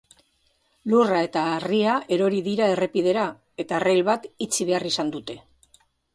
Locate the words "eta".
1.25-1.43, 3.67-3.79